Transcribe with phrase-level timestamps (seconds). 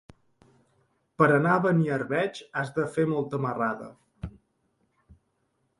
[1.21, 3.93] Per anar a Beniarbeig has de fer molta marrada.